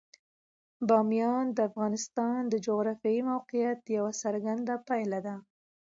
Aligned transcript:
بامیان 0.87 1.45
د 1.57 1.59
افغانستان 1.69 2.39
د 2.47 2.53
جغرافیایي 2.65 3.21
موقیعت 3.31 3.79
یوه 3.97 4.11
څرګنده 4.23 4.75
پایله 4.87 5.19
ده. 5.25 5.35